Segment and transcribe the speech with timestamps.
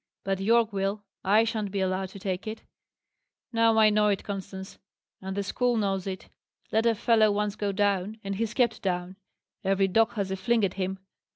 [0.23, 1.03] "But Yorke will.
[1.23, 2.63] I shan't be allowed to take it.
[3.53, 4.79] Now I know it, Constance,
[5.21, 6.27] and the school knows it.
[6.71, 9.17] Let a fellow once go down, and he's kept down:
[9.63, 10.97] every dog has a fling at him.